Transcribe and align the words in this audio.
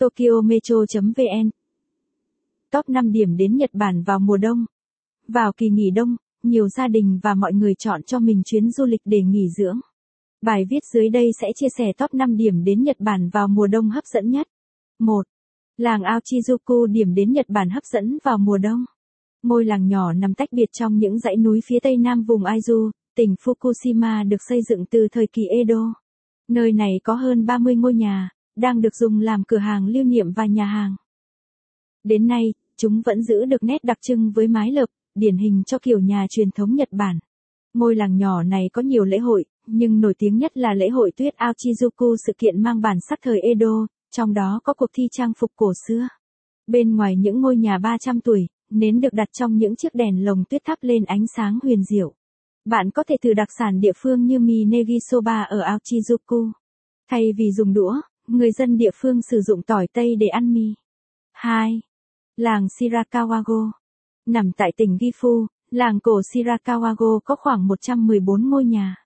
Tokyo 0.00 0.40
Metro.vn 0.44 1.50
Top 2.70 2.88
5 2.88 3.12
điểm 3.12 3.36
đến 3.36 3.56
Nhật 3.56 3.70
Bản 3.72 4.02
vào 4.02 4.18
mùa 4.18 4.36
đông. 4.36 4.64
Vào 5.28 5.52
kỳ 5.56 5.68
nghỉ 5.68 5.90
đông, 5.90 6.16
nhiều 6.42 6.68
gia 6.68 6.88
đình 6.88 7.20
và 7.22 7.34
mọi 7.34 7.52
người 7.52 7.74
chọn 7.74 8.02
cho 8.02 8.18
mình 8.18 8.42
chuyến 8.44 8.70
du 8.70 8.84
lịch 8.84 9.00
để 9.04 9.22
nghỉ 9.22 9.48
dưỡng. 9.48 9.80
Bài 10.42 10.64
viết 10.70 10.78
dưới 10.92 11.08
đây 11.08 11.30
sẽ 11.40 11.48
chia 11.54 11.66
sẻ 11.78 11.92
top 11.98 12.14
5 12.14 12.36
điểm 12.36 12.64
đến 12.64 12.82
Nhật 12.82 12.96
Bản 12.98 13.30
vào 13.32 13.48
mùa 13.48 13.66
đông 13.66 13.90
hấp 13.90 14.04
dẫn 14.04 14.30
nhất. 14.30 14.46
1. 14.98 15.22
Làng 15.76 16.02
Aochizuku 16.02 16.86
điểm 16.86 17.14
đến 17.14 17.32
Nhật 17.32 17.46
Bản 17.48 17.70
hấp 17.70 17.84
dẫn 17.84 18.18
vào 18.24 18.38
mùa 18.38 18.58
đông. 18.58 18.84
Ngôi 19.42 19.64
làng 19.64 19.88
nhỏ 19.88 20.12
nằm 20.12 20.34
tách 20.34 20.52
biệt 20.52 20.72
trong 20.72 20.98
những 20.98 21.18
dãy 21.18 21.36
núi 21.36 21.60
phía 21.66 21.78
tây 21.82 21.96
nam 21.96 22.22
vùng 22.22 22.42
Aizu, 22.42 22.90
tỉnh 23.16 23.34
Fukushima 23.44 24.28
được 24.28 24.42
xây 24.48 24.60
dựng 24.68 24.84
từ 24.86 25.08
thời 25.12 25.26
kỳ 25.26 25.42
Edo. 25.46 25.94
Nơi 26.48 26.72
này 26.72 27.00
có 27.04 27.14
hơn 27.14 27.46
30 27.46 27.76
ngôi 27.76 27.94
nhà, 27.94 28.30
đang 28.56 28.80
được 28.80 28.94
dùng 28.94 29.20
làm 29.20 29.44
cửa 29.44 29.58
hàng 29.58 29.86
lưu 29.86 30.04
niệm 30.04 30.32
và 30.32 30.46
nhà 30.46 30.64
hàng. 30.64 30.96
Đến 32.04 32.26
nay, 32.26 32.54
chúng 32.76 33.02
vẫn 33.04 33.22
giữ 33.22 33.44
được 33.44 33.62
nét 33.62 33.84
đặc 33.84 33.98
trưng 34.02 34.32
với 34.32 34.48
mái 34.48 34.72
lợp, 34.72 34.88
điển 35.14 35.36
hình 35.36 35.62
cho 35.66 35.78
kiểu 35.78 35.98
nhà 35.98 36.26
truyền 36.30 36.50
thống 36.50 36.74
Nhật 36.74 36.88
Bản. 36.92 37.18
Ngôi 37.74 37.96
làng 37.96 38.16
nhỏ 38.16 38.42
này 38.42 38.70
có 38.72 38.82
nhiều 38.82 39.04
lễ 39.04 39.18
hội, 39.18 39.44
nhưng 39.66 40.00
nổi 40.00 40.14
tiếng 40.18 40.38
nhất 40.38 40.56
là 40.56 40.74
lễ 40.74 40.88
hội 40.88 41.12
tuyết 41.16 41.34
Aochizuku 41.36 42.16
sự 42.26 42.32
kiện 42.38 42.62
mang 42.62 42.80
bản 42.80 42.98
sắc 43.08 43.18
thời 43.22 43.40
Edo, 43.40 43.86
trong 44.10 44.34
đó 44.34 44.60
có 44.64 44.74
cuộc 44.74 44.90
thi 44.92 45.08
trang 45.12 45.32
phục 45.38 45.50
cổ 45.56 45.72
xưa. 45.86 46.08
Bên 46.66 46.96
ngoài 46.96 47.16
những 47.16 47.40
ngôi 47.40 47.56
nhà 47.56 47.78
300 47.78 48.20
tuổi, 48.20 48.48
nến 48.70 49.00
được 49.00 49.12
đặt 49.12 49.28
trong 49.32 49.56
những 49.56 49.76
chiếc 49.76 49.94
đèn 49.94 50.24
lồng 50.24 50.44
tuyết 50.50 50.62
thắp 50.64 50.78
lên 50.80 51.04
ánh 51.04 51.26
sáng 51.36 51.58
huyền 51.62 51.82
diệu. 51.84 52.14
Bạn 52.64 52.90
có 52.90 53.04
thể 53.08 53.16
thử 53.22 53.34
đặc 53.34 53.48
sản 53.58 53.80
địa 53.80 53.92
phương 53.96 54.26
như 54.26 54.38
mì 54.38 54.64
negisoba 54.64 55.42
ở 55.42 55.60
Aochizuku. 55.60 56.50
Thay 57.10 57.32
vì 57.36 57.52
dùng 57.52 57.72
đũa, 57.72 58.00
người 58.30 58.52
dân 58.52 58.76
địa 58.76 58.90
phương 58.94 59.22
sử 59.22 59.40
dụng 59.40 59.62
tỏi 59.62 59.86
tây 59.92 60.16
để 60.16 60.26
ăn 60.26 60.52
mì. 60.52 60.74
2. 61.32 61.80
Làng 62.36 62.66
Shirakawago 62.66 63.70
Nằm 64.26 64.52
tại 64.56 64.72
tỉnh 64.76 64.96
Gifu, 64.96 65.46
làng 65.70 66.00
cổ 66.00 66.20
Shirakawago 66.20 67.20
có 67.24 67.36
khoảng 67.36 67.66
114 67.66 68.50
ngôi 68.50 68.64
nhà. 68.64 68.96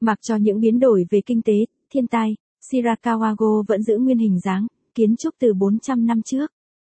Mặc 0.00 0.18
cho 0.22 0.36
những 0.36 0.60
biến 0.60 0.80
đổi 0.80 1.04
về 1.10 1.20
kinh 1.26 1.42
tế, 1.42 1.54
thiên 1.90 2.06
tai, 2.06 2.36
Shirakawago 2.70 3.62
vẫn 3.68 3.82
giữ 3.82 3.98
nguyên 3.98 4.18
hình 4.18 4.38
dáng, 4.40 4.66
kiến 4.94 5.16
trúc 5.16 5.34
từ 5.38 5.54
400 5.54 6.06
năm 6.06 6.22
trước. 6.22 6.52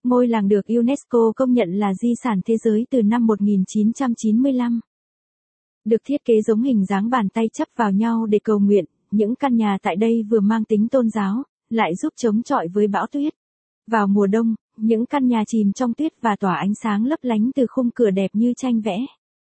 Ngôi 0.04 0.28
làng 0.28 0.48
được 0.48 0.66
UNESCO 0.66 1.32
công 1.36 1.52
nhận 1.52 1.70
là 1.70 1.94
di 1.94 2.14
sản 2.22 2.40
thế 2.46 2.56
giới 2.56 2.86
từ 2.90 3.02
năm 3.02 3.26
1995. 3.26 4.80
Được 5.84 6.00
thiết 6.04 6.24
kế 6.24 6.34
giống 6.42 6.62
hình 6.62 6.84
dáng 6.86 7.10
bàn 7.10 7.28
tay 7.28 7.48
chấp 7.52 7.68
vào 7.76 7.92
nhau 7.92 8.26
để 8.26 8.38
cầu 8.44 8.58
nguyện, 8.58 8.84
những 9.10 9.34
căn 9.34 9.56
nhà 9.56 9.78
tại 9.82 9.96
đây 9.96 10.22
vừa 10.30 10.40
mang 10.40 10.64
tính 10.64 10.88
tôn 10.88 11.10
giáo, 11.10 11.42
lại 11.70 11.94
giúp 11.94 12.12
chống 12.16 12.42
chọi 12.42 12.68
với 12.68 12.86
bão 12.86 13.06
tuyết. 13.06 13.34
Vào 13.90 14.06
mùa 14.06 14.26
đông, 14.26 14.54
những 14.76 15.06
căn 15.06 15.28
nhà 15.28 15.44
chìm 15.46 15.72
trong 15.72 15.94
tuyết 15.94 16.12
và 16.20 16.36
tỏa 16.36 16.54
ánh 16.54 16.72
sáng 16.82 17.06
lấp 17.06 17.18
lánh 17.22 17.50
từ 17.54 17.66
khung 17.68 17.90
cửa 17.94 18.10
đẹp 18.10 18.30
như 18.32 18.52
tranh 18.56 18.80
vẽ. 18.80 18.98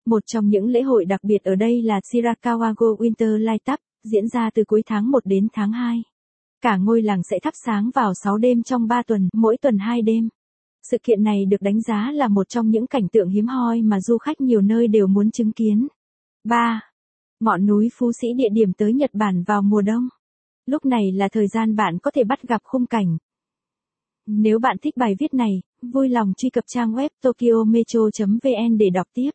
Một 0.07 0.23
trong 0.27 0.49
những 0.49 0.67
lễ 0.67 0.83
hội 0.83 1.05
đặc 1.05 1.21
biệt 1.25 1.45
ở 1.45 1.55
đây 1.55 1.83
là 1.83 2.01
Shirakawago 2.01 2.97
Winter 2.97 3.37
Light 3.37 3.71
Up, 3.73 3.79
diễn 4.05 4.29
ra 4.29 4.51
từ 4.55 4.65
cuối 4.65 4.83
tháng 4.87 5.11
1 5.11 5.27
đến 5.27 5.49
tháng 5.53 5.73
2. 5.73 6.03
Cả 6.63 6.77
ngôi 6.77 7.03
làng 7.03 7.23
sẽ 7.31 7.39
thắp 7.43 7.55
sáng 7.67 7.91
vào 7.95 8.13
6 8.25 8.39
đêm 8.39 8.63
trong 8.63 8.89
3 8.89 9.03
tuần, 9.03 9.29
mỗi 9.33 9.57
tuần 9.57 9.79
2 9.79 10.03
đêm. 10.03 10.29
Sự 10.91 10.97
kiện 11.03 11.23
này 11.23 11.45
được 11.45 11.61
đánh 11.61 11.81
giá 11.81 12.11
là 12.15 12.29
một 12.29 12.49
trong 12.49 12.71
những 12.71 12.87
cảnh 12.87 13.09
tượng 13.09 13.29
hiếm 13.29 13.47
hoi 13.47 13.83
mà 13.83 14.01
du 14.01 14.19
khách 14.19 14.41
nhiều 14.41 14.61
nơi 14.61 14.89
đều 14.89 15.07
muốn 15.07 15.31
chứng 15.31 15.53
kiến. 15.53 15.87
3. 16.45 16.81
Ngọn 17.41 17.67
núi 17.67 17.89
Phú 17.95 18.13
Sĩ 18.21 18.29
địa 18.37 18.49
điểm 18.53 18.73
tới 18.73 18.93
Nhật 18.93 19.11
Bản 19.15 19.43
vào 19.47 19.63
mùa 19.63 19.83
đông. 19.83 20.09
Lúc 20.71 20.85
này 20.85 21.13
là 21.13 21.29
thời 21.29 21.49
gian 21.49 21.77
bạn 21.77 21.99
có 21.99 22.11
thể 22.11 22.25
bắt 22.25 22.43
gặp 22.43 22.61
khung 22.65 22.87
cảnh. 22.87 23.19
Nếu 24.27 24.59
bạn 24.59 24.77
thích 24.83 24.97
bài 24.97 25.15
viết 25.19 25.35
này, 25.35 25.61
vui 25.83 26.09
lòng 26.09 26.33
truy 26.37 26.51
cập 26.51 26.65
trang 26.67 26.93
web 26.93 27.09
tokyometro.vn 27.23 28.79
để 28.79 28.91
đọc 28.91 29.07
tiếp. 29.15 29.31